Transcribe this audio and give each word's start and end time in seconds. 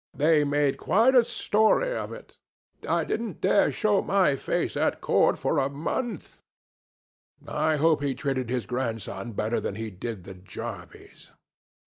They 0.15 0.43
made 0.43 0.77
quite 0.77 1.13
a 1.13 1.23
story 1.23 1.95
of 1.95 2.11
it. 2.11 2.35
I 2.89 3.03
didn't 3.03 3.39
dare 3.39 3.71
show 3.71 4.01
my 4.01 4.35
face 4.35 4.75
at 4.75 4.99
Court 4.99 5.37
for 5.37 5.59
a 5.59 5.69
month. 5.69 6.41
I 7.47 7.75
hope 7.75 8.01
he 8.01 8.15
treated 8.15 8.49
his 8.49 8.65
grandson 8.65 9.33
better 9.33 9.59
than 9.59 9.75
he 9.75 9.91
did 9.91 10.23
the 10.23 10.33
jarvies." 10.33 11.29